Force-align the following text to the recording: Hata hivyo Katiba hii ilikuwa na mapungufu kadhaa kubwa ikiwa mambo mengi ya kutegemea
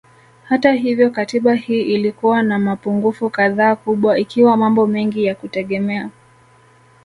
Hata 0.43 0.71
hivyo 0.71 1.09
Katiba 1.09 1.53
hii 1.53 1.81
ilikuwa 1.81 2.43
na 2.43 2.59
mapungufu 2.59 3.29
kadhaa 3.29 3.75
kubwa 3.75 4.19
ikiwa 4.19 4.57
mambo 4.57 4.87
mengi 4.87 5.23
ya 5.25 5.35
kutegemea 5.35 6.09